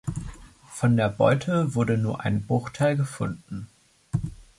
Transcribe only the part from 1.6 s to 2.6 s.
wurde nur ein